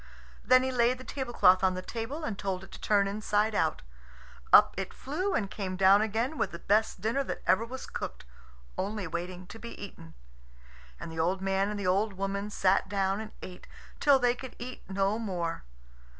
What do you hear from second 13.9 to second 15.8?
till they could eat no more.